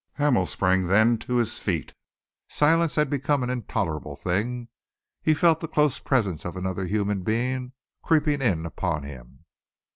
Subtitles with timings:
[0.13, 1.93] Hamel sprang then to his feet.
[2.49, 4.67] Silence had become an intolerable thing.
[5.21, 9.45] He felt the close presence of another human being creeping in upon him.